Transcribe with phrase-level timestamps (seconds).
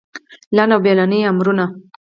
[0.55, 1.65] لنډ او بېړني امرونه